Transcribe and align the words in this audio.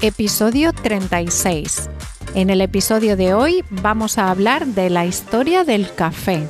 Episodio 0.00 0.72
36. 0.72 1.90
En 2.34 2.50
el 2.50 2.60
episodio 2.60 3.16
de 3.16 3.34
hoy 3.34 3.64
vamos 3.70 4.16
a 4.16 4.30
hablar 4.30 4.64
de 4.66 4.90
la 4.90 5.06
historia 5.06 5.64
del 5.64 5.92
café. 5.92 6.48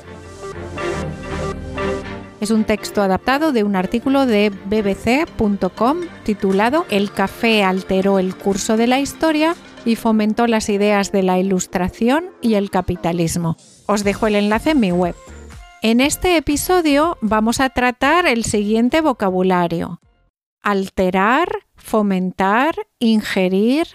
Es 2.40 2.52
un 2.52 2.64
texto 2.64 3.02
adaptado 3.02 3.50
de 3.50 3.64
un 3.64 3.74
artículo 3.74 4.24
de 4.24 4.50
bbc.com 4.50 5.98
titulado 6.24 6.86
El 6.88 7.10
café 7.10 7.64
alteró 7.64 8.20
el 8.20 8.36
curso 8.36 8.76
de 8.76 8.86
la 8.86 9.00
historia 9.00 9.56
y 9.84 9.96
fomentó 9.96 10.46
las 10.46 10.68
ideas 10.68 11.10
de 11.10 11.24
la 11.24 11.38
ilustración 11.38 12.26
y 12.40 12.54
el 12.54 12.70
capitalismo. 12.70 13.56
Os 13.86 14.04
dejo 14.04 14.28
el 14.28 14.36
enlace 14.36 14.70
en 14.70 14.80
mi 14.80 14.92
web. 14.92 15.16
En 15.82 16.00
este 16.00 16.36
episodio 16.36 17.18
vamos 17.20 17.60
a 17.60 17.70
tratar 17.70 18.26
el 18.26 18.44
siguiente 18.44 19.00
vocabulario. 19.00 20.00
Alterar, 20.62 21.48
fomentar, 21.74 22.74
ingerir, 23.00 23.86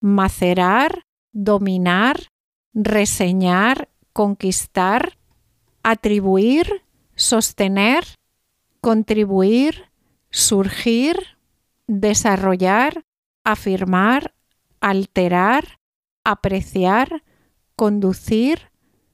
macerar, 0.00 1.04
dominar, 1.32 2.28
reseñar, 2.74 3.88
conquistar, 4.12 5.18
atribuir, 5.82 6.82
sostener, 7.18 8.04
contribuir, 8.80 9.90
surgir, 10.30 11.16
desarrollar, 11.88 13.04
afirmar, 13.42 14.34
alterar, 14.80 15.80
apreciar, 16.22 17.24
conducir, 17.74 18.70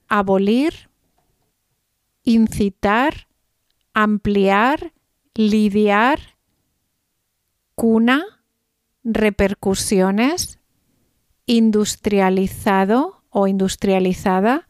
abolir, 0.06 0.90
incitar, 2.24 3.26
ampliar, 3.94 4.92
lidiar, 5.34 6.36
cuna, 7.74 8.22
repercusiones, 9.02 10.58
industrializado 11.46 13.22
o 13.30 13.46
industrializada, 13.46 14.68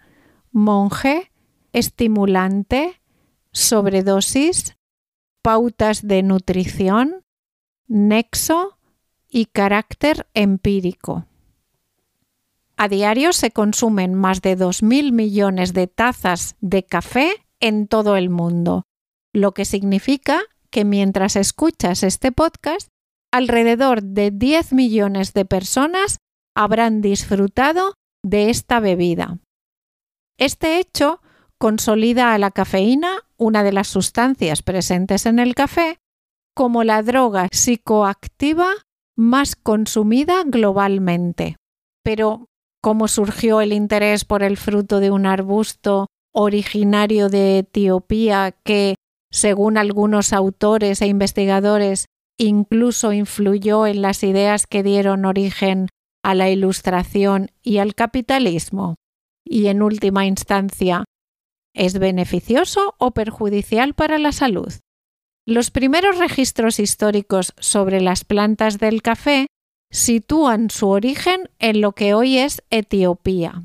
monje, 0.52 1.32
estimulante, 1.72 3.00
sobredosis, 3.54 4.76
pautas 5.42 6.06
de 6.06 6.22
nutrición, 6.22 7.24
nexo 7.86 8.78
y 9.30 9.46
carácter 9.46 10.26
empírico. 10.34 11.26
A 12.76 12.88
diario 12.88 13.32
se 13.32 13.52
consumen 13.52 14.14
más 14.14 14.42
de 14.42 14.58
2.000 14.58 15.12
millones 15.12 15.72
de 15.72 15.86
tazas 15.86 16.56
de 16.60 16.84
café 16.84 17.46
en 17.60 17.86
todo 17.86 18.16
el 18.16 18.28
mundo, 18.28 18.82
lo 19.32 19.54
que 19.54 19.64
significa 19.64 20.42
que 20.70 20.84
mientras 20.84 21.36
escuchas 21.36 22.02
este 22.02 22.32
podcast, 22.32 22.88
alrededor 23.30 24.02
de 24.02 24.32
10 24.32 24.72
millones 24.72 25.32
de 25.32 25.44
personas 25.44 26.18
habrán 26.54 27.00
disfrutado 27.00 27.94
de 28.22 28.50
esta 28.50 28.80
bebida. 28.80 29.38
Este 30.36 30.80
hecho 30.80 31.20
consolida 31.58 32.34
a 32.34 32.38
la 32.38 32.50
cafeína, 32.50 33.23
una 33.36 33.62
de 33.62 33.72
las 33.72 33.88
sustancias 33.88 34.62
presentes 34.62 35.26
en 35.26 35.38
el 35.38 35.54
café, 35.54 35.98
como 36.54 36.84
la 36.84 37.02
droga 37.02 37.48
psicoactiva 37.50 38.68
más 39.16 39.56
consumida 39.56 40.42
globalmente. 40.44 41.56
Pero, 42.02 42.46
¿cómo 42.80 43.08
surgió 43.08 43.60
el 43.60 43.72
interés 43.72 44.24
por 44.24 44.42
el 44.42 44.56
fruto 44.56 45.00
de 45.00 45.10
un 45.10 45.26
arbusto 45.26 46.06
originario 46.32 47.28
de 47.28 47.58
Etiopía 47.58 48.54
que, 48.64 48.96
según 49.30 49.78
algunos 49.78 50.32
autores 50.32 51.00
e 51.00 51.06
investigadores, 51.06 52.06
incluso 52.38 53.12
influyó 53.12 53.86
en 53.86 54.02
las 54.02 54.22
ideas 54.22 54.66
que 54.66 54.82
dieron 54.82 55.24
origen 55.24 55.88
a 56.22 56.34
la 56.34 56.50
ilustración 56.50 57.50
y 57.62 57.78
al 57.78 57.94
capitalismo? 57.94 58.96
Y 59.44 59.66
en 59.66 59.82
última 59.82 60.26
instancia, 60.26 61.04
¿Es 61.74 61.98
beneficioso 61.98 62.94
o 62.98 63.10
perjudicial 63.10 63.94
para 63.94 64.18
la 64.18 64.32
salud? 64.32 64.72
Los 65.46 65.70
primeros 65.70 66.18
registros 66.18 66.78
históricos 66.78 67.52
sobre 67.58 68.00
las 68.00 68.24
plantas 68.24 68.78
del 68.78 69.02
café 69.02 69.48
sitúan 69.90 70.70
su 70.70 70.88
origen 70.88 71.50
en 71.58 71.80
lo 71.80 71.92
que 71.92 72.14
hoy 72.14 72.38
es 72.38 72.62
Etiopía. 72.70 73.64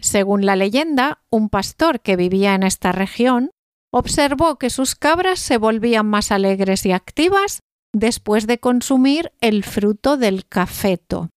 Según 0.00 0.44
la 0.44 0.56
leyenda, 0.56 1.22
un 1.30 1.48
pastor 1.48 2.00
que 2.00 2.16
vivía 2.16 2.54
en 2.54 2.64
esta 2.64 2.92
región 2.92 3.50
observó 3.92 4.56
que 4.56 4.70
sus 4.70 4.94
cabras 4.94 5.38
se 5.38 5.58
volvían 5.58 6.06
más 6.06 6.32
alegres 6.32 6.84
y 6.86 6.92
activas 6.92 7.60
después 7.92 8.46
de 8.46 8.58
consumir 8.58 9.32
el 9.40 9.64
fruto 9.64 10.16
del 10.16 10.46
cafeto. 10.46 11.28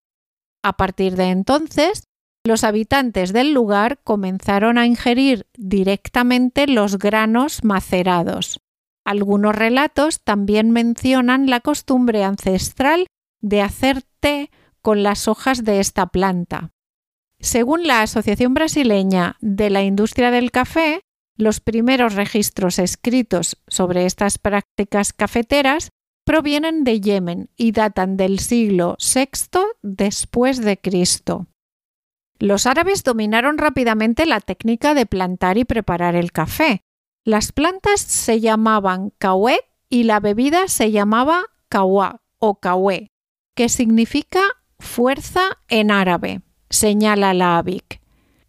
A 0.62 0.76
partir 0.76 1.16
de 1.16 1.30
entonces, 1.30 2.04
los 2.46 2.62
habitantes 2.62 3.32
del 3.32 3.54
lugar 3.54 3.98
comenzaron 4.04 4.76
a 4.76 4.86
ingerir 4.86 5.46
directamente 5.56 6.66
los 6.66 6.98
granos 6.98 7.64
macerados. 7.64 8.60
Algunos 9.04 9.54
relatos 9.54 10.20
también 10.22 10.70
mencionan 10.70 11.48
la 11.48 11.60
costumbre 11.60 12.22
ancestral 12.22 13.06
de 13.40 13.62
hacer 13.62 14.02
té 14.20 14.50
con 14.82 15.02
las 15.02 15.26
hojas 15.26 15.64
de 15.64 15.80
esta 15.80 16.06
planta. 16.06 16.70
Según 17.40 17.86
la 17.86 18.02
Asociación 18.02 18.54
Brasileña 18.54 19.36
de 19.40 19.70
la 19.70 19.82
Industria 19.82 20.30
del 20.30 20.50
Café, 20.50 21.00
los 21.36 21.60
primeros 21.60 22.14
registros 22.14 22.78
escritos 22.78 23.56
sobre 23.66 24.06
estas 24.06 24.38
prácticas 24.38 25.12
cafeteras 25.12 25.90
provienen 26.24 26.84
de 26.84 27.00
Yemen 27.00 27.50
y 27.56 27.72
datan 27.72 28.16
del 28.16 28.38
siglo 28.38 28.96
VI 28.98 29.60
después 29.82 30.60
de 30.62 30.78
Cristo. 30.78 31.46
Los 32.38 32.66
árabes 32.66 33.04
dominaron 33.04 33.58
rápidamente 33.58 34.26
la 34.26 34.40
técnica 34.40 34.94
de 34.94 35.06
plantar 35.06 35.58
y 35.58 35.64
preparar 35.64 36.16
el 36.16 36.32
café. 36.32 36.82
Las 37.24 37.52
plantas 37.52 38.00
se 38.00 38.40
llamaban 38.40 39.10
kawé 39.18 39.60
y 39.88 40.02
la 40.04 40.20
bebida 40.20 40.68
se 40.68 40.90
llamaba 40.90 41.44
kawa 41.68 42.20
o 42.38 42.56
kawé, 42.56 43.12
que 43.54 43.68
significa 43.68 44.40
fuerza 44.78 45.58
en 45.68 45.90
árabe, 45.90 46.42
señala 46.68 47.32
la 47.34 47.56
ABIC. 47.58 48.00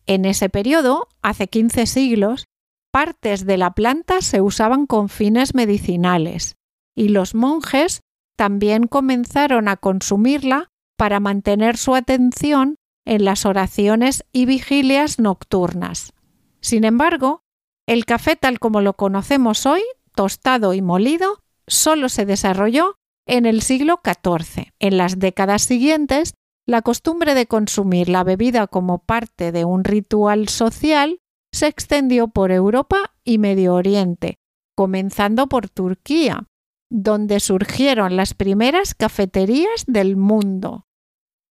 En 0.07 0.25
ese 0.25 0.49
periodo, 0.49 1.07
hace 1.21 1.47
15 1.47 1.85
siglos, 1.85 2.45
partes 2.91 3.45
de 3.45 3.57
la 3.57 3.71
planta 3.71 4.21
se 4.21 4.41
usaban 4.41 4.87
con 4.87 5.09
fines 5.09 5.53
medicinales 5.55 6.55
y 6.95 7.09
los 7.09 7.35
monjes 7.35 8.01
también 8.35 8.87
comenzaron 8.87 9.67
a 9.67 9.77
consumirla 9.77 10.71
para 10.97 11.19
mantener 11.19 11.77
su 11.77 11.95
atención 11.95 12.77
en 13.05 13.23
las 13.23 13.45
oraciones 13.45 14.25
y 14.31 14.45
vigilias 14.45 15.19
nocturnas. 15.19 16.13
Sin 16.59 16.83
embargo, 16.83 17.43
el 17.87 18.05
café 18.05 18.35
tal 18.35 18.59
como 18.59 18.81
lo 18.81 18.93
conocemos 18.93 19.65
hoy, 19.65 19.83
tostado 20.15 20.73
y 20.73 20.81
molido, 20.81 21.43
solo 21.67 22.09
se 22.09 22.25
desarrolló 22.25 22.97
en 23.27 23.45
el 23.45 23.61
siglo 23.61 24.01
XIV. 24.03 24.73
En 24.79 24.97
las 24.97 25.19
décadas 25.19 25.61
siguientes, 25.61 26.33
la 26.65 26.81
costumbre 26.81 27.35
de 27.35 27.45
consumir 27.45 28.09
la 28.09 28.23
bebida 28.23 28.65
como 28.67 28.99
parte 28.99 29.51
de 29.51 29.65
un 29.65 29.83
ritual 29.83 30.49
social 30.49 31.19
se 31.51 31.67
extendió 31.67 32.27
por 32.27 32.51
Europa 32.51 33.13
y 33.23 33.37
Medio 33.37 33.75
Oriente, 33.75 34.39
comenzando 34.75 35.47
por 35.47 35.69
Turquía, 35.69 36.47
donde 36.89 37.39
surgieron 37.39 38.15
las 38.15 38.33
primeras 38.33 38.95
cafeterías 38.95 39.85
del 39.85 40.17
mundo 40.17 40.85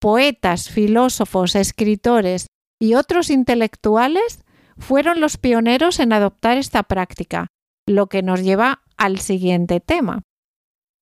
poetas, 0.01 0.69
filósofos, 0.69 1.55
escritores 1.55 2.47
y 2.81 2.95
otros 2.95 3.31
intelectuales 3.31 4.45
fueron 4.79 5.21
los 5.21 5.37
pioneros 5.37 6.01
en 6.01 6.13
adoptar 6.13 6.59
esta 6.59 6.83
práctica, 6.83 7.49
lo 7.87 8.09
que 8.09 8.23
nos 8.23 8.43
lleva 8.43 8.83
al 8.97 9.19
siguiente 9.21 9.81
tema. 9.81 10.23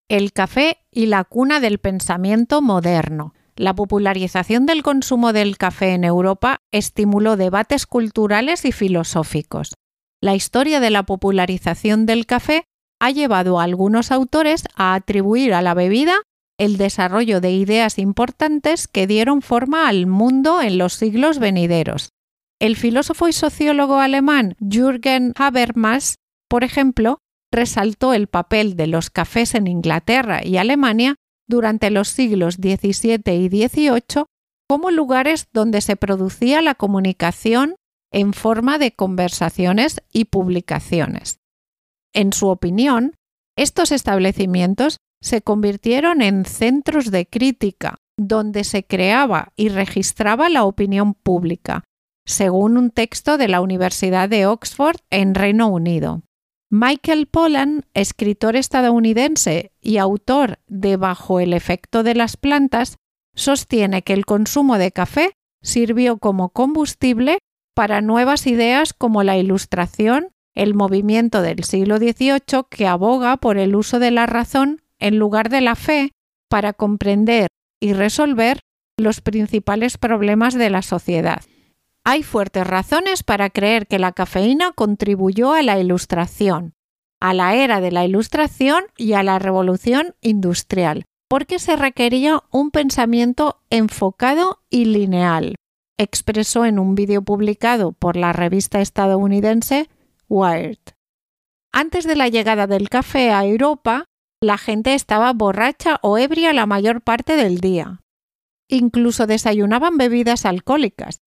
El 0.08 0.32
café 0.32 0.78
y 0.90 1.06
la 1.06 1.24
cuna 1.24 1.60
del 1.60 1.78
pensamiento 1.78 2.60
moderno. 2.60 3.34
la 3.54 3.74
popularización 3.74 4.64
del 4.64 4.82
consumo 4.82 5.34
del 5.34 5.58
café 5.58 5.92
en 5.92 6.04
Europa 6.04 6.62
estimuló 6.70 7.36
debates 7.36 7.86
culturales 7.86 8.64
y 8.64 8.72
filosóficos. 8.72 9.74
La 10.22 10.34
historia 10.34 10.80
de 10.80 10.88
la 10.88 11.02
popularización 11.02 12.06
del 12.06 12.24
café 12.24 12.64
ha 12.98 13.10
llevado 13.10 13.60
a 13.60 13.64
algunos 13.64 14.10
autores 14.10 14.64
a 14.74 14.94
atribuir 14.94 15.52
a 15.52 15.60
la 15.60 15.74
bebida 15.74 16.14
el 16.62 16.76
desarrollo 16.76 17.40
de 17.40 17.50
ideas 17.50 17.98
importantes 17.98 18.86
que 18.86 19.08
dieron 19.08 19.42
forma 19.42 19.88
al 19.88 20.06
mundo 20.06 20.62
en 20.62 20.78
los 20.78 20.92
siglos 20.92 21.40
venideros. 21.40 22.10
El 22.60 22.76
filósofo 22.76 23.26
y 23.26 23.32
sociólogo 23.32 23.98
alemán 23.98 24.54
Jürgen 24.60 25.32
Habermas, 25.34 26.20
por 26.48 26.62
ejemplo, 26.62 27.18
resaltó 27.50 28.14
el 28.14 28.28
papel 28.28 28.76
de 28.76 28.86
los 28.86 29.10
cafés 29.10 29.56
en 29.56 29.66
Inglaterra 29.66 30.46
y 30.46 30.56
Alemania 30.56 31.16
durante 31.48 31.90
los 31.90 32.10
siglos 32.10 32.54
XVII 32.54 33.20
y 33.26 33.48
XVIII 33.48 34.26
como 34.68 34.92
lugares 34.92 35.48
donde 35.52 35.80
se 35.80 35.96
producía 35.96 36.62
la 36.62 36.76
comunicación 36.76 37.74
en 38.12 38.34
forma 38.34 38.78
de 38.78 38.92
conversaciones 38.92 40.00
y 40.12 40.26
publicaciones. 40.26 41.40
En 42.14 42.32
su 42.32 42.46
opinión, 42.46 43.16
estos 43.56 43.90
establecimientos 43.90 44.98
se 45.22 45.40
convirtieron 45.40 46.20
en 46.20 46.44
centros 46.44 47.10
de 47.10 47.26
crítica, 47.26 48.00
donde 48.18 48.64
se 48.64 48.84
creaba 48.84 49.52
y 49.56 49.68
registraba 49.70 50.50
la 50.50 50.64
opinión 50.64 51.14
pública, 51.14 51.84
según 52.26 52.76
un 52.76 52.90
texto 52.90 53.38
de 53.38 53.48
la 53.48 53.60
Universidad 53.60 54.28
de 54.28 54.46
Oxford 54.46 54.98
en 55.10 55.34
Reino 55.34 55.68
Unido. 55.68 56.22
Michael 56.70 57.26
Pollan, 57.26 57.86
escritor 57.94 58.56
estadounidense 58.56 59.72
y 59.80 59.98
autor 59.98 60.58
de 60.66 60.96
Bajo 60.96 61.38
el 61.38 61.52
efecto 61.52 62.02
de 62.02 62.14
las 62.14 62.36
plantas, 62.36 62.96
sostiene 63.34 64.02
que 64.02 64.14
el 64.14 64.26
consumo 64.26 64.76
de 64.78 64.90
café 64.90 65.32
sirvió 65.62 66.18
como 66.18 66.48
combustible 66.48 67.38
para 67.74 68.00
nuevas 68.00 68.46
ideas 68.46 68.92
como 68.92 69.22
la 69.22 69.38
ilustración, 69.38 70.28
el 70.54 70.74
movimiento 70.74 71.42
del 71.42 71.64
siglo 71.64 71.98
XVIII 71.98 72.64
que 72.68 72.86
aboga 72.86 73.36
por 73.36 73.56
el 73.58 73.76
uso 73.76 73.98
de 73.98 74.10
la 74.10 74.26
razón 74.26 74.81
en 75.02 75.18
lugar 75.18 75.48
de 75.48 75.60
la 75.60 75.74
fe 75.74 76.12
para 76.48 76.72
comprender 76.72 77.48
y 77.80 77.92
resolver 77.92 78.60
los 78.96 79.20
principales 79.20 79.98
problemas 79.98 80.54
de 80.54 80.70
la 80.70 80.82
sociedad. 80.82 81.42
Hay 82.04 82.22
fuertes 82.22 82.66
razones 82.66 83.22
para 83.22 83.50
creer 83.50 83.86
que 83.86 83.98
la 83.98 84.12
cafeína 84.12 84.72
contribuyó 84.72 85.52
a 85.52 85.62
la 85.62 85.78
ilustración, 85.78 86.74
a 87.20 87.34
la 87.34 87.56
era 87.56 87.80
de 87.80 87.90
la 87.90 88.04
ilustración 88.04 88.84
y 88.96 89.14
a 89.14 89.22
la 89.22 89.38
revolución 89.38 90.14
industrial, 90.20 91.04
porque 91.28 91.58
se 91.58 91.76
requería 91.76 92.42
un 92.50 92.70
pensamiento 92.70 93.60
enfocado 93.70 94.60
y 94.70 94.84
lineal, 94.84 95.56
expresó 95.98 96.64
en 96.64 96.78
un 96.78 96.94
vídeo 96.94 97.22
publicado 97.22 97.92
por 97.92 98.16
la 98.16 98.32
revista 98.32 98.80
estadounidense 98.80 99.88
Wired. 100.28 100.78
Antes 101.72 102.06
de 102.06 102.16
la 102.16 102.28
llegada 102.28 102.66
del 102.66 102.88
café 102.88 103.30
a 103.30 103.44
Europa, 103.44 104.04
la 104.42 104.58
gente 104.58 104.94
estaba 104.94 105.32
borracha 105.32 106.00
o 106.02 106.18
ebria 106.18 106.52
la 106.52 106.66
mayor 106.66 107.00
parte 107.00 107.36
del 107.36 107.60
día. 107.60 108.00
Incluso 108.68 109.28
desayunaban 109.28 109.96
bebidas 109.96 110.46
alcohólicas, 110.46 111.20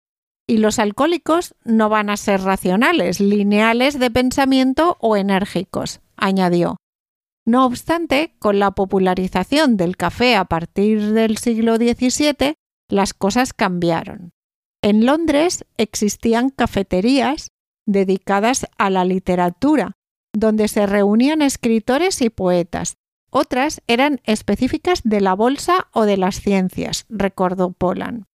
y 0.47 0.57
los 0.57 0.79
alcohólicos 0.79 1.56
no 1.63 1.88
van 1.88 2.09
a 2.09 2.17
ser 2.17 2.41
racionales, 2.41 3.21
lineales 3.21 3.97
de 4.00 4.12
pensamiento 4.12 4.97
o 5.00 5.15
enérgicos, 5.15 6.01
añadió. 6.17 6.75
No 7.45 7.65
obstante, 7.65 8.35
con 8.38 8.59
la 8.59 8.71
popularización 8.71 9.77
del 9.77 9.95
café 9.95 10.35
a 10.35 10.45
partir 10.45 11.13
del 11.13 11.38
siglo 11.38 11.77
XVII, 11.77 12.56
las 12.89 13.13
cosas 13.13 13.53
cambiaron. 13.53 14.31
En 14.83 15.06
Londres 15.06 15.65
existían 15.77 16.50
cafeterías 16.50 17.47
dedicadas 17.88 18.67
a 18.77 18.89
la 18.89 19.06
literatura, 19.06 19.94
donde 20.33 20.67
se 20.67 20.85
reunían 20.85 21.41
escritores 21.41 22.21
y 22.21 22.29
poetas. 22.29 22.97
Otras 23.38 23.82
eran 23.88 24.22
específicas 24.24 25.02
de 25.04 25.20
la 25.20 25.34
bolsa 25.34 25.90
o 25.92 26.06
de 26.06 26.16
las 26.16 26.40
ciencias, 26.40 27.06
recordó 27.10 27.74
Polan. 27.74 28.28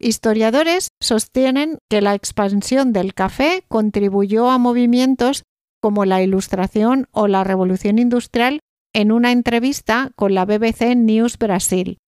Historiadores 0.00 0.88
sostienen 1.00 1.78
que 1.88 2.00
la 2.00 2.16
expansión 2.16 2.92
del 2.92 3.14
café 3.14 3.62
contribuyó 3.68 4.50
a 4.50 4.58
movimientos 4.58 5.44
como 5.80 6.04
la 6.04 6.20
Ilustración 6.20 7.06
o 7.12 7.28
la 7.28 7.44
Revolución 7.44 8.00
Industrial 8.00 8.58
en 8.92 9.12
una 9.12 9.30
entrevista 9.30 10.10
con 10.16 10.34
la 10.34 10.46
BBC 10.46 10.96
News 10.96 11.38
Brasil. 11.38 11.98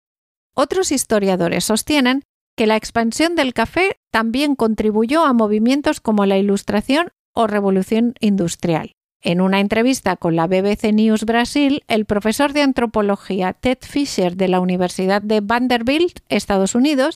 Otros 0.52 0.90
historiadores 0.90 1.62
sostienen 1.62 2.24
que 2.56 2.66
la 2.66 2.74
expansión 2.74 3.36
del 3.36 3.54
café 3.54 4.00
también 4.10 4.56
contribuyó 4.56 5.24
a 5.24 5.32
movimientos 5.32 6.00
como 6.00 6.26
la 6.26 6.38
Ilustración 6.38 7.10
o 7.36 7.46
Revolución 7.46 8.14
Industrial. 8.18 8.90
En 9.24 9.40
una 9.40 9.60
entrevista 9.60 10.16
con 10.16 10.34
la 10.34 10.48
BBC 10.48 10.92
News 10.92 11.24
Brasil, 11.24 11.84
el 11.86 12.06
profesor 12.06 12.52
de 12.52 12.62
antropología 12.62 13.52
Ted 13.52 13.78
Fisher 13.80 14.36
de 14.36 14.48
la 14.48 14.58
Universidad 14.58 15.22
de 15.22 15.40
Vanderbilt, 15.40 16.18
Estados 16.28 16.74
Unidos, 16.74 17.14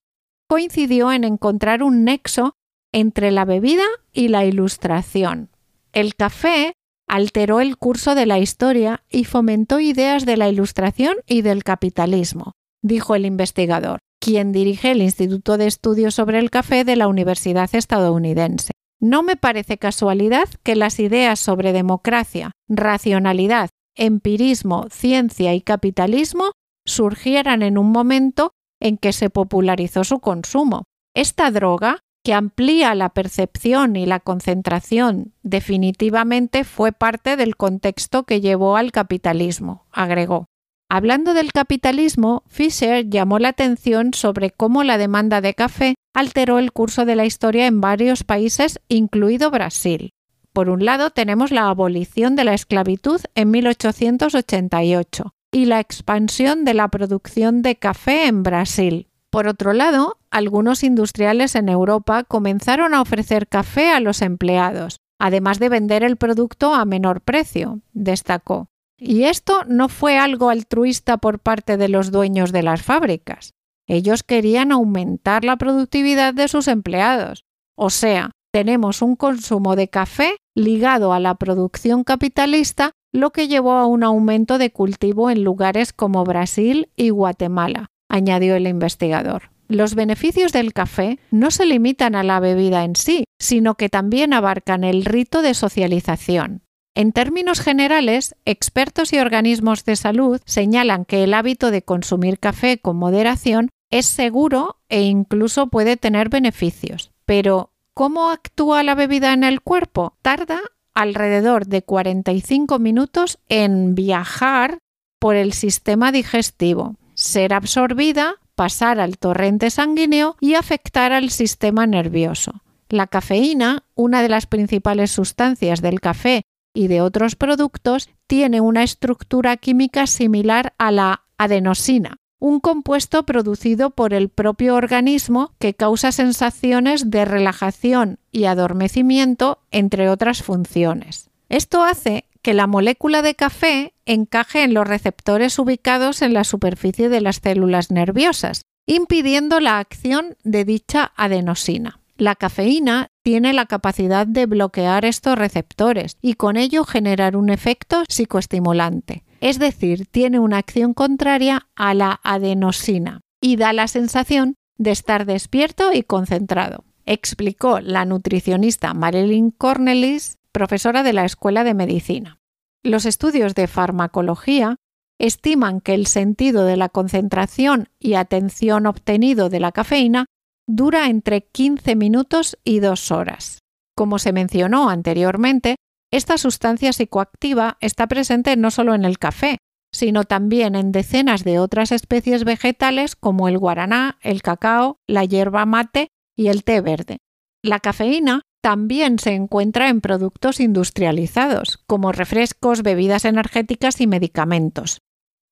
coincidió 0.49 1.11
en 1.11 1.25
encontrar 1.25 1.83
un 1.83 2.05
nexo 2.05 2.55
entre 2.93 3.33
la 3.33 3.45
bebida 3.45 3.85
y 4.13 4.29
la 4.29 4.45
ilustración. 4.45 5.51
El 5.93 6.15
café 6.15 6.75
alteró 7.09 7.61
el 7.61 7.77
curso 7.77 8.15
de 8.15 8.27
la 8.27 8.39
historia 8.39 9.03
y 9.11 9.25
fomentó 9.25 9.81
ideas 9.81 10.25
de 10.25 10.37
la 10.37 10.49
ilustración 10.49 11.17
y 11.27 11.43
del 11.43 11.65
capitalismo, 11.65 12.53
dijo 12.83 13.17
el 13.17 13.27
investigador, 13.27 13.99
quien 14.21 14.53
dirige 14.53 14.93
el 14.93 15.03
Instituto 15.03 15.59
de 15.59 15.67
Estudios 15.67 16.15
sobre 16.15 16.39
el 16.39 16.51
Café 16.51 16.85
de 16.85 16.95
la 16.95 17.09
Universidad 17.09 17.69
estadounidense. 17.73 18.76
No 19.01 19.23
me 19.23 19.37
parece 19.37 19.79
casualidad 19.79 20.49
que 20.63 20.75
las 20.75 20.99
ideas 21.01 21.39
sobre 21.39 21.73
democracia, 21.73 22.53
racionalidad, 22.69 23.69
empirismo, 23.95 24.87
ciencia 24.91 25.55
y 25.55 25.61
capitalismo 25.61 26.53
surgieran 26.87 27.63
en 27.63 27.79
un 27.79 27.91
momento 27.93 28.53
en 28.81 28.97
que 28.97 29.13
se 29.13 29.31
popularizó 29.31 30.05
su 30.05 30.21
consumo. 30.21 30.85
Esta 31.15 31.51
droga, 31.51 32.01
que 32.25 32.35
amplía 32.35 32.95
la 32.95 33.11
percepción 33.11 33.97
y 33.97 34.07
la 34.07 34.21
concentración, 34.21 35.35
definitivamente 35.43 36.65
fue 36.65 36.93
parte 36.93 37.37
del 37.37 37.57
contexto 37.57 38.25
que 38.25 38.41
llevó 38.41 38.77
al 38.77 38.93
capitalismo, 38.93 39.87
agregó. 39.93 40.47
Hablando 40.89 41.35
del 41.35 41.53
capitalismo, 41.53 42.45
Fisher 42.47 43.09
llamó 43.11 43.41
la 43.41 43.49
atención 43.49 44.15
sobre 44.15 44.51
cómo 44.51 44.85
la 44.85 44.99
demanda 44.99 45.41
de 45.41 45.55
café 45.55 45.97
alteró 46.15 46.61
el 46.61 46.73
curso 46.73 47.05
de 47.05 47.17
la 47.17 47.27
historia 47.27 47.67
en 47.67 47.81
varios 47.81 48.23
países, 48.23 48.81
incluido 48.89 49.51
Brasil. 49.51 50.11
Por 50.53 50.71
un 50.71 50.85
lado 50.85 51.11
tenemos 51.11 51.51
la 51.51 51.69
abolición 51.69 52.37
de 52.37 52.45
la 52.45 52.55
esclavitud 52.55 53.21
en 53.35 53.51
1888, 53.51 55.35
y 55.53 55.65
la 55.65 55.81
expansión 55.81 56.65
de 56.65 56.75
la 56.75 56.89
producción 56.89 57.63
de 57.63 57.77
café 57.77 58.29
en 58.29 58.45
Brasil. 58.45 59.09
Por 59.31 59.49
otro 59.49 59.73
lado, 59.73 60.19
algunos 60.31 60.85
industriales 60.85 61.57
en 61.57 61.69
Europa 61.69 62.23
comenzaron 62.23 62.95
a 62.95 63.03
ofrecer 63.03 63.49
café 63.49 63.91
a 63.91 63.99
los 63.99 64.23
empleados, 64.23 65.01
además 65.19 65.59
de 65.59 65.69
vender 65.69 66.05
el 66.05 66.17
producto 66.17 66.75
a 66.75 66.85
menor 66.85 67.23
precio, 67.23 67.81
destacó. 67.93 68.69
Y 68.99 69.25
esto 69.25 69.65
no 69.67 69.89
fue 69.89 70.19
algo 70.19 70.49
altruista 70.51 71.19
por 71.19 71.39
parte 71.39 71.77
de 71.77 71.89
los 71.89 72.11
dueños 72.11 72.53
de 72.53 72.63
las 72.63 72.83
fábricas. 72.83 73.53
Ellos 73.87 74.23
querían 74.23 74.73
aumentar 74.73 75.45
la 75.45 75.57
productividad 75.57 76.35
de 76.35 76.49
sus 76.49 76.67
empleados. 76.67 77.45
O 77.77 77.91
sea, 77.91 78.33
tenemos 78.53 79.03
un 79.03 79.17
consumo 79.17 79.77
de 79.77 79.89
café 79.89 80.39
ligado 80.55 81.13
a 81.13 81.21
la 81.21 81.35
producción 81.35 82.05
capitalista 82.05 82.93
lo 83.13 83.31
que 83.31 83.49
llevó 83.49 83.73
a 83.73 83.87
un 83.87 84.03
aumento 84.03 84.59
de 84.59 84.71
cultivo 84.71 85.31
en 85.31 85.45
lugares 85.45 85.93
como 85.93 86.25
Brasil 86.25 86.91
y 86.97 87.11
Guatemala, 87.11 87.89
añadió 88.09 88.57
el 88.57 88.67
investigador. 88.67 89.51
Los 89.69 89.95
beneficios 89.95 90.53
del 90.53 90.73
café 90.73 91.19
no 91.31 91.51
se 91.51 91.67
limitan 91.67 92.15
a 92.15 92.23
la 92.23 92.41
bebida 92.41 92.85
en 92.85 92.95
sí, 92.95 93.25
sino 93.39 93.75
que 93.75 93.89
también 93.89 94.33
abarcan 94.33 94.85
el 94.85 95.05
rito 95.05 95.43
de 95.43 95.55
socialización. 95.55 96.63
En 96.97 97.13
términos 97.13 97.61
generales, 97.61 98.37
expertos 98.47 99.13
y 99.13 99.19
organismos 99.19 99.85
de 99.85 99.97
salud 99.97 100.41
señalan 100.47 101.05
que 101.05 101.25
el 101.25 101.35
hábito 101.35 101.71
de 101.71 101.83
consumir 101.83 102.39
café 102.39 102.79
con 102.79 102.97
moderación 102.97 103.69
es 103.91 104.07
seguro 104.07 104.79
e 104.89 105.03
incluso 105.03 105.67
puede 105.67 105.99
tener 105.99 106.31
beneficios. 106.31 107.13
Pero, 107.27 107.71
¿cómo 107.93 108.31
actúa 108.31 108.83
la 108.83 108.95
bebida 108.95 109.35
en 109.35 109.45
el 109.45 109.61
cuerpo? 109.61 110.17
Tarda 110.23 110.59
alrededor 110.95 111.67
de 111.67 111.83
45 111.83 112.79
minutos 112.79 113.41
en 113.51 113.95
viajar 113.95 114.79
por 115.19 115.37
el 115.37 115.53
sistema 115.53 116.13
digestivo, 116.13 116.97
ser 117.13 117.53
absorbida, 117.53 118.37
pasar 118.55 119.01
al 119.01 119.19
torrente 119.19 119.69
sanguíneo 119.69 120.37
y 120.41 120.55
afectar 120.55 121.13
al 121.13 121.29
sistema 121.29 121.87
nervioso. 121.87 122.63
La 122.89 123.07
cafeína, 123.07 123.83
una 123.95 124.23
de 124.23 124.31
las 124.31 124.47
principales 124.47 125.11
sustancias 125.11 125.83
del 125.83 126.01
café 126.01 126.41
y 126.77 126.89
de 126.89 127.01
otros 127.01 127.35
productos, 127.35 128.11
tiene 128.27 128.61
una 128.61 128.83
estructura 128.83 129.57
química 129.57 130.07
similar 130.07 130.75
a 130.79 130.91
la 130.91 131.23
adenosina, 131.39 132.19
un 132.39 132.61
compuesto 132.61 133.25
producido 133.25 133.91
por 133.91 134.13
el 134.13 134.29
propio 134.29 134.75
organismo 134.75 135.55
que 135.59 135.75
causa 135.75 136.13
sensaciones 136.13 137.11
de 137.11 137.25
relajación 137.25 138.19
y 138.31 138.45
adormecimiento, 138.45 139.59
entre 139.71 140.11
otras 140.11 140.43
funciones. 140.43 141.31
Esto 141.49 141.83
hace 141.83 142.27
que 142.43 142.55
la 142.55 142.67
molécula 142.67 143.23
de 143.23 143.35
café 143.35 143.95
encaje 144.05 144.63
en 144.63 144.75
los 144.75 144.87
receptores 144.87 145.59
ubicados 145.59 146.23
en 146.23 146.35
la 146.35 146.45
superficie 146.45 147.09
de 147.09 147.21
las 147.21 147.37
células 147.37 147.91
nerviosas, 147.91 148.63
impidiendo 148.87 149.61
la 149.61 149.79
acción 149.79 150.37
de 150.45 150.65
dicha 150.65 151.13
adenosina. 151.17 152.01
La 152.19 152.35
cafeína 152.35 153.11
tiene 153.27 153.53
la 153.53 153.67
capacidad 153.67 154.25
de 154.25 154.47
bloquear 154.47 155.05
estos 155.05 155.37
receptores 155.37 156.17
y 156.23 156.35
con 156.35 156.57
ello 156.57 156.85
generar 156.85 157.37
un 157.37 157.51
efecto 157.51 158.05
psicoestimulante, 158.09 159.25
es 159.41 159.59
decir, 159.59 160.07
tiene 160.07 160.39
una 160.39 160.59
acción 160.59 160.95
contraria 160.95 161.67
a 161.75 161.93
la 161.95 162.21
adenosina 162.23 163.23
y 163.41 163.57
da 163.57 163.73
la 163.73 163.89
sensación 163.89 164.55
de 164.79 164.93
estar 164.93 165.27
despierto 165.27 165.93
y 165.93 166.05
concentrado, 166.05 166.85
explicó 167.05 167.81
la 167.81 168.05
nutricionista 168.05 168.95
Marilyn 168.95 169.51
Cornelis, 169.51 170.39
profesora 170.53 171.03
de 171.03 171.13
la 171.13 171.25
Escuela 171.25 171.65
de 171.65 171.75
Medicina. 171.75 172.39
Los 172.85 173.07
estudios 173.07 173.57
de 173.57 173.67
farmacología 173.67 174.77
estiman 175.19 175.81
que 175.81 175.95
el 175.95 176.07
sentido 176.07 176.65
de 176.65 176.77
la 176.77 176.91
concentración 176.91 177.89
y 177.99 178.15
atención 178.15 178.87
obtenido 178.87 179.49
de 179.49 179.59
la 179.59 179.73
cafeína 179.73 180.27
dura 180.67 181.09
entre 181.09 181.43
15 181.43 181.97
minutos 181.97 182.59
y 182.65 182.81
2 182.81 183.11
horas. 183.13 183.59
Como 183.97 184.19
se 184.19 184.33
mencionó 184.33 184.91
anteriormente, 184.91 185.77
esta 186.13 186.39
sustancia 186.39 186.93
psicoactiva 186.93 187.79
está 187.81 188.07
presente 188.07 188.57
no 188.57 188.71
solo 188.71 188.95
en 188.95 189.05
el 189.05 189.19
café, 189.19 189.59
sino 189.93 190.25
también 190.25 190.75
en 190.75 190.93
decenas 190.93 191.45
de 191.45 191.59
otras 191.59 191.93
especies 191.93 192.45
vegetales 192.45 193.17
como 193.17 193.49
el 193.49 193.59
guaraná, 193.59 194.19
el 194.23 194.43
cacao, 194.43 194.99
la 195.07 195.25
hierba 195.25 195.65
mate 195.67 196.09
y 196.37 196.49
el 196.49 196.65
té 196.65 196.81
verde. 196.81 197.19
La 197.63 197.81
cafeína 197.81 198.43
también 198.63 199.19
se 199.19 199.35
encuentra 199.35 199.89
en 199.89 200.01
productos 200.01 200.61
industrializados, 200.61 201.79
como 201.87 202.13
refrescos, 202.13 202.83
bebidas 202.83 203.25
energéticas 203.25 204.01
y 204.01 204.07
medicamentos. 204.07 204.99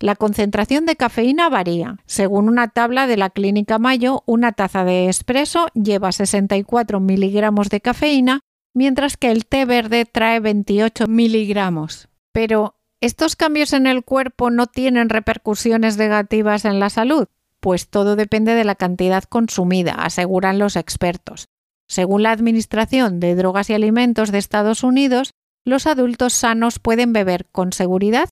La 0.00 0.16
concentración 0.16 0.86
de 0.86 0.96
cafeína 0.96 1.48
varía. 1.48 1.98
Según 2.06 2.48
una 2.48 2.68
tabla 2.68 3.06
de 3.06 3.16
la 3.16 3.30
Clínica 3.30 3.78
Mayo, 3.78 4.22
una 4.26 4.52
taza 4.52 4.84
de 4.84 5.08
espresso 5.08 5.68
lleva 5.74 6.10
64 6.12 7.00
miligramos 7.00 7.68
de 7.68 7.80
cafeína, 7.80 8.40
mientras 8.74 9.16
que 9.16 9.30
el 9.30 9.46
té 9.46 9.64
verde 9.64 10.04
trae 10.04 10.40
28 10.40 11.06
miligramos. 11.06 12.08
Pero, 12.32 12.74
¿estos 13.00 13.36
cambios 13.36 13.72
en 13.72 13.86
el 13.86 14.04
cuerpo 14.04 14.50
no 14.50 14.66
tienen 14.66 15.08
repercusiones 15.08 15.96
negativas 15.96 16.64
en 16.64 16.80
la 16.80 16.90
salud? 16.90 17.28
Pues 17.60 17.88
todo 17.88 18.16
depende 18.16 18.54
de 18.54 18.64
la 18.64 18.74
cantidad 18.74 19.22
consumida, 19.22 19.92
aseguran 19.92 20.58
los 20.58 20.76
expertos. 20.76 21.46
Según 21.88 22.24
la 22.24 22.32
Administración 22.32 23.20
de 23.20 23.36
Drogas 23.36 23.70
y 23.70 23.74
Alimentos 23.74 24.32
de 24.32 24.38
Estados 24.38 24.82
Unidos, 24.82 25.30
los 25.64 25.86
adultos 25.86 26.32
sanos 26.32 26.78
pueden 26.78 27.12
beber 27.12 27.46
con 27.52 27.72
seguridad 27.72 28.28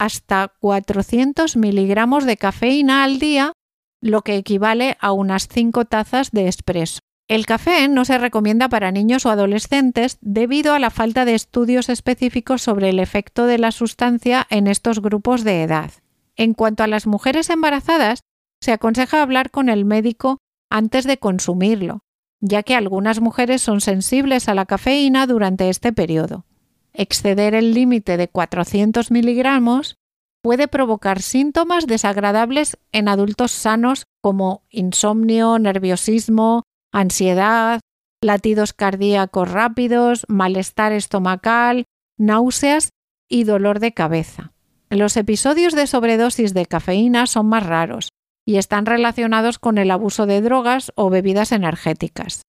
hasta 0.00 0.54
400 0.60 1.58
miligramos 1.58 2.24
de 2.24 2.38
cafeína 2.38 3.04
al 3.04 3.18
día, 3.18 3.52
lo 4.00 4.22
que 4.22 4.36
equivale 4.36 4.96
a 4.98 5.12
unas 5.12 5.46
5 5.46 5.84
tazas 5.84 6.30
de 6.30 6.48
espresso. 6.48 7.00
El 7.28 7.44
café 7.44 7.86
no 7.86 8.06
se 8.06 8.16
recomienda 8.16 8.70
para 8.70 8.92
niños 8.92 9.26
o 9.26 9.30
adolescentes 9.30 10.16
debido 10.22 10.72
a 10.72 10.78
la 10.78 10.88
falta 10.88 11.26
de 11.26 11.34
estudios 11.34 11.90
específicos 11.90 12.62
sobre 12.62 12.88
el 12.88 12.98
efecto 12.98 13.44
de 13.44 13.58
la 13.58 13.72
sustancia 13.72 14.46
en 14.48 14.68
estos 14.68 15.02
grupos 15.02 15.44
de 15.44 15.62
edad. 15.62 15.92
En 16.34 16.54
cuanto 16.54 16.82
a 16.82 16.86
las 16.86 17.06
mujeres 17.06 17.50
embarazadas, 17.50 18.20
se 18.62 18.72
aconseja 18.72 19.20
hablar 19.20 19.50
con 19.50 19.68
el 19.68 19.84
médico 19.84 20.38
antes 20.70 21.04
de 21.04 21.18
consumirlo, 21.18 22.00
ya 22.40 22.62
que 22.62 22.74
algunas 22.74 23.20
mujeres 23.20 23.60
son 23.60 23.82
sensibles 23.82 24.48
a 24.48 24.54
la 24.54 24.64
cafeína 24.64 25.26
durante 25.26 25.68
este 25.68 25.92
periodo 25.92 26.46
exceder 26.92 27.54
el 27.54 27.74
límite 27.74 28.16
de 28.16 28.28
400 28.28 29.10
miligramos 29.10 29.96
puede 30.42 30.68
provocar 30.68 31.20
síntomas 31.22 31.86
desagradables 31.86 32.78
en 32.92 33.08
adultos 33.08 33.52
sanos 33.52 34.04
como 34.22 34.62
insomnio, 34.70 35.58
nerviosismo, 35.58 36.62
ansiedad, 36.92 37.80
latidos 38.22 38.72
cardíacos 38.72 39.50
rápidos, 39.50 40.24
malestar 40.28 40.92
estomacal, 40.92 41.84
náuseas 42.18 42.90
y 43.28 43.44
dolor 43.44 43.80
de 43.80 43.92
cabeza. 43.92 44.52
Los 44.90 45.16
episodios 45.16 45.74
de 45.74 45.86
sobredosis 45.86 46.52
de 46.52 46.66
cafeína 46.66 47.26
son 47.26 47.46
más 47.46 47.64
raros 47.64 48.08
y 48.44 48.56
están 48.56 48.86
relacionados 48.86 49.58
con 49.58 49.78
el 49.78 49.90
abuso 49.90 50.26
de 50.26 50.40
drogas 50.40 50.92
o 50.96 51.10
bebidas 51.10 51.52
energéticas. 51.52 52.42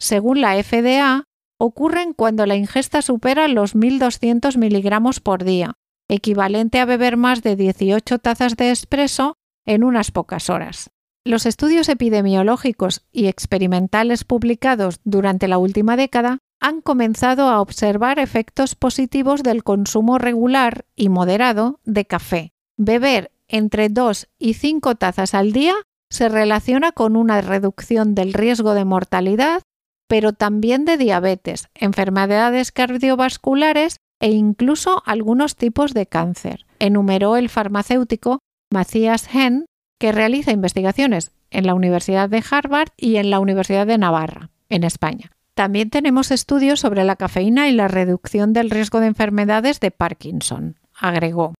Según 0.00 0.40
la 0.40 0.60
FDA, 0.62 1.24
ocurren 1.58 2.12
cuando 2.12 2.46
la 2.46 2.56
ingesta 2.56 3.02
supera 3.02 3.48
los 3.48 3.74
1.200 3.74 4.56
miligramos 4.56 5.20
por 5.20 5.44
día, 5.44 5.74
equivalente 6.08 6.80
a 6.80 6.84
beber 6.84 7.16
más 7.16 7.42
de 7.42 7.56
18 7.56 8.18
tazas 8.18 8.56
de 8.56 8.70
espresso 8.70 9.36
en 9.64 9.84
unas 9.84 10.10
pocas 10.10 10.50
horas. 10.50 10.90
Los 11.26 11.46
estudios 11.46 11.88
epidemiológicos 11.88 13.06
y 13.10 13.28
experimentales 13.28 14.24
publicados 14.24 15.00
durante 15.04 15.48
la 15.48 15.56
última 15.56 15.96
década 15.96 16.38
han 16.60 16.82
comenzado 16.82 17.48
a 17.48 17.60
observar 17.60 18.18
efectos 18.18 18.74
positivos 18.74 19.42
del 19.42 19.64
consumo 19.64 20.18
regular 20.18 20.84
y 20.94 21.08
moderado 21.08 21.80
de 21.84 22.04
café. 22.04 22.52
Beber 22.76 23.32
entre 23.48 23.88
2 23.88 24.28
y 24.38 24.54
5 24.54 24.96
tazas 24.96 25.34
al 25.34 25.52
día 25.52 25.74
se 26.10 26.28
relaciona 26.28 26.92
con 26.92 27.16
una 27.16 27.40
reducción 27.40 28.14
del 28.14 28.34
riesgo 28.34 28.74
de 28.74 28.84
mortalidad 28.84 29.62
pero 30.08 30.32
también 30.32 30.84
de 30.84 30.96
diabetes, 30.96 31.68
enfermedades 31.74 32.72
cardiovasculares 32.72 33.96
e 34.20 34.30
incluso 34.30 35.02
algunos 35.06 35.56
tipos 35.56 35.94
de 35.94 36.06
cáncer, 36.06 36.66
enumeró 36.78 37.36
el 37.36 37.48
farmacéutico 37.48 38.38
Matthias 38.72 39.28
Henn, 39.34 39.66
que 39.98 40.12
realiza 40.12 40.52
investigaciones 40.52 41.32
en 41.50 41.66
la 41.66 41.74
Universidad 41.74 42.28
de 42.28 42.42
Harvard 42.48 42.90
y 42.96 43.16
en 43.16 43.30
la 43.30 43.40
Universidad 43.40 43.86
de 43.86 43.98
Navarra, 43.98 44.50
en 44.68 44.84
España. 44.84 45.30
También 45.54 45.90
tenemos 45.90 46.30
estudios 46.32 46.80
sobre 46.80 47.04
la 47.04 47.16
cafeína 47.16 47.68
y 47.68 47.72
la 47.72 47.86
reducción 47.86 48.52
del 48.52 48.70
riesgo 48.70 48.98
de 49.00 49.06
enfermedades 49.06 49.78
de 49.78 49.92
Parkinson, 49.92 50.80
agregó. 50.98 51.54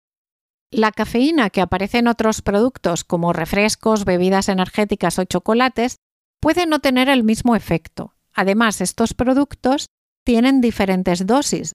La 0.72 0.90
cafeína 0.90 1.50
que 1.50 1.60
aparece 1.60 1.98
en 1.98 2.08
otros 2.08 2.42
productos 2.42 3.04
como 3.04 3.32
refrescos, 3.32 4.04
bebidas 4.04 4.48
energéticas 4.48 5.20
o 5.20 5.24
chocolates 5.24 5.96
puede 6.40 6.66
no 6.66 6.80
tener 6.80 7.08
el 7.08 7.22
mismo 7.22 7.54
efecto, 7.54 8.13
Además, 8.34 8.80
estos 8.80 9.14
productos 9.14 9.86
tienen 10.24 10.60
diferentes 10.60 11.26
dosis, 11.26 11.72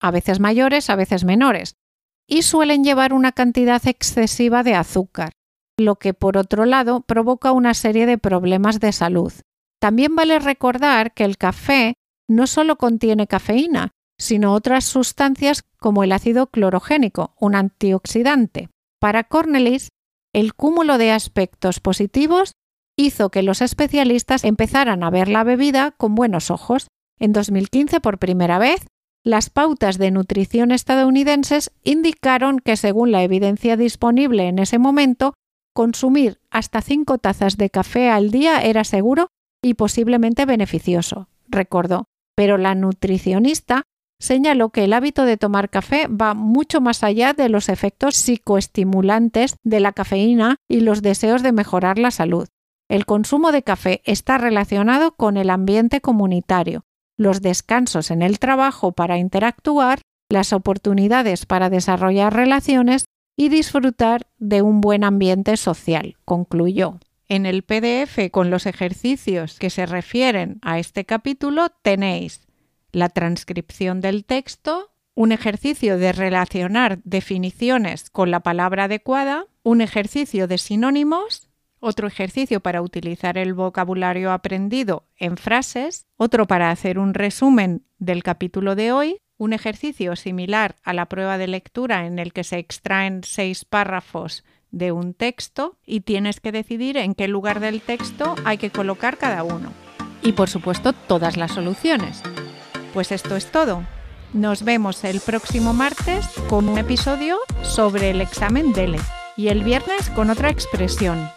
a 0.00 0.10
veces 0.10 0.40
mayores, 0.40 0.90
a 0.90 0.96
veces 0.96 1.24
menores, 1.24 1.74
y 2.28 2.42
suelen 2.42 2.84
llevar 2.84 3.12
una 3.12 3.32
cantidad 3.32 3.86
excesiva 3.86 4.62
de 4.62 4.74
azúcar, 4.74 5.32
lo 5.78 5.96
que 5.96 6.14
por 6.14 6.36
otro 6.36 6.64
lado 6.64 7.00
provoca 7.00 7.52
una 7.52 7.74
serie 7.74 8.06
de 8.06 8.18
problemas 8.18 8.80
de 8.80 8.92
salud. 8.92 9.32
También 9.80 10.14
vale 10.16 10.38
recordar 10.38 11.12
que 11.12 11.24
el 11.24 11.36
café 11.36 11.94
no 12.28 12.46
solo 12.46 12.76
contiene 12.76 13.26
cafeína, 13.26 13.92
sino 14.18 14.54
otras 14.54 14.84
sustancias 14.84 15.64
como 15.78 16.02
el 16.02 16.12
ácido 16.12 16.48
clorogénico, 16.48 17.34
un 17.38 17.54
antioxidante. 17.54 18.70
Para 18.98 19.24
Cornelis, 19.24 19.90
el 20.32 20.54
cúmulo 20.54 20.98
de 20.98 21.12
aspectos 21.12 21.80
positivos 21.80 22.52
hizo 22.96 23.30
que 23.30 23.42
los 23.42 23.60
especialistas 23.60 24.44
empezaran 24.44 25.02
a 25.02 25.10
ver 25.10 25.28
la 25.28 25.44
bebida 25.44 25.92
con 25.92 26.14
buenos 26.14 26.50
ojos. 26.50 26.88
En 27.18 27.32
2015, 27.32 28.00
por 28.00 28.18
primera 28.18 28.58
vez, 28.58 28.86
las 29.22 29.50
pautas 29.50 29.98
de 29.98 30.10
nutrición 30.10 30.70
estadounidenses 30.70 31.72
indicaron 31.82 32.58
que, 32.60 32.76
según 32.76 33.12
la 33.12 33.22
evidencia 33.22 33.76
disponible 33.76 34.48
en 34.48 34.58
ese 34.58 34.78
momento, 34.78 35.34
consumir 35.74 36.40
hasta 36.50 36.80
cinco 36.80 37.18
tazas 37.18 37.56
de 37.56 37.70
café 37.70 38.08
al 38.08 38.30
día 38.30 38.62
era 38.62 38.84
seguro 38.84 39.28
y 39.62 39.74
posiblemente 39.74 40.46
beneficioso, 40.46 41.28
recordó. 41.48 42.06
Pero 42.34 42.56
la 42.56 42.74
nutricionista 42.74 43.82
señaló 44.20 44.70
que 44.70 44.84
el 44.84 44.92
hábito 44.92 45.24
de 45.24 45.36
tomar 45.36 45.70
café 45.70 46.06
va 46.08 46.34
mucho 46.34 46.80
más 46.80 47.02
allá 47.02 47.32
de 47.32 47.48
los 47.48 47.68
efectos 47.68 48.14
psicoestimulantes 48.16 49.56
de 49.64 49.80
la 49.80 49.92
cafeína 49.92 50.56
y 50.68 50.80
los 50.80 51.02
deseos 51.02 51.42
de 51.42 51.52
mejorar 51.52 51.98
la 51.98 52.10
salud. 52.10 52.48
El 52.88 53.04
consumo 53.04 53.50
de 53.50 53.62
café 53.62 54.00
está 54.04 54.38
relacionado 54.38 55.16
con 55.16 55.36
el 55.36 55.50
ambiente 55.50 56.00
comunitario, 56.00 56.84
los 57.16 57.42
descansos 57.42 58.10
en 58.10 58.22
el 58.22 58.38
trabajo 58.38 58.92
para 58.92 59.18
interactuar, 59.18 60.00
las 60.28 60.52
oportunidades 60.52 61.46
para 61.46 61.70
desarrollar 61.70 62.34
relaciones 62.34 63.06
y 63.36 63.48
disfrutar 63.48 64.28
de 64.38 64.62
un 64.62 64.80
buen 64.80 65.04
ambiente 65.04 65.56
social, 65.56 66.16
concluyó. 66.24 66.98
En 67.28 67.44
el 67.44 67.64
PDF 67.64 68.30
con 68.30 68.50
los 68.50 68.66
ejercicios 68.66 69.58
que 69.58 69.70
se 69.70 69.84
refieren 69.84 70.58
a 70.62 70.78
este 70.78 71.04
capítulo 71.04 71.70
tenéis 71.82 72.46
la 72.92 73.08
transcripción 73.08 74.00
del 74.00 74.24
texto, 74.24 74.92
un 75.14 75.32
ejercicio 75.32 75.98
de 75.98 76.12
relacionar 76.12 77.00
definiciones 77.02 78.10
con 78.10 78.30
la 78.30 78.40
palabra 78.40 78.84
adecuada, 78.84 79.46
un 79.64 79.80
ejercicio 79.80 80.46
de 80.46 80.58
sinónimos, 80.58 81.50
otro 81.86 82.08
ejercicio 82.08 82.60
para 82.60 82.82
utilizar 82.82 83.38
el 83.38 83.54
vocabulario 83.54 84.32
aprendido 84.32 85.04
en 85.16 85.36
frases, 85.36 86.06
otro 86.16 86.46
para 86.46 86.70
hacer 86.70 86.98
un 86.98 87.14
resumen 87.14 87.86
del 87.98 88.22
capítulo 88.22 88.74
de 88.74 88.92
hoy, 88.92 89.18
un 89.38 89.52
ejercicio 89.52 90.16
similar 90.16 90.76
a 90.82 90.92
la 90.92 91.06
prueba 91.06 91.38
de 91.38 91.46
lectura 91.46 92.06
en 92.06 92.18
el 92.18 92.32
que 92.32 92.44
se 92.44 92.58
extraen 92.58 93.22
seis 93.22 93.64
párrafos 93.64 94.44
de 94.70 94.90
un 94.92 95.14
texto 95.14 95.78
y 95.86 96.00
tienes 96.00 96.40
que 96.40 96.52
decidir 96.52 96.96
en 96.96 97.14
qué 97.14 97.28
lugar 97.28 97.60
del 97.60 97.80
texto 97.80 98.34
hay 98.44 98.58
que 98.58 98.70
colocar 98.70 99.16
cada 99.16 99.44
uno. 99.44 99.72
Y 100.22 100.32
por 100.32 100.48
supuesto 100.48 100.92
todas 100.92 101.36
las 101.36 101.52
soluciones. 101.52 102.22
Pues 102.94 103.12
esto 103.12 103.36
es 103.36 103.46
todo. 103.52 103.84
Nos 104.32 104.64
vemos 104.64 105.04
el 105.04 105.20
próximo 105.20 105.72
martes 105.72 106.26
con 106.48 106.68
un 106.68 106.78
episodio 106.78 107.38
sobre 107.62 108.10
el 108.10 108.20
examen 108.20 108.72
DELE 108.72 108.98
y 109.36 109.48
el 109.48 109.62
viernes 109.62 110.10
con 110.10 110.30
otra 110.30 110.50
expresión. 110.50 111.28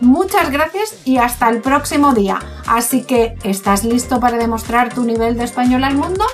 Muchas 0.00 0.50
gracias 0.50 0.96
y 1.04 1.18
hasta 1.18 1.48
el 1.48 1.60
próximo 1.60 2.12
día. 2.12 2.40
Así 2.66 3.04
que, 3.04 3.36
¿estás 3.44 3.84
listo 3.84 4.18
para 4.18 4.36
demostrar 4.36 4.92
tu 4.92 5.04
nivel 5.04 5.36
de 5.36 5.44
español 5.44 5.84
al 5.84 5.96
mundo? 5.96 6.24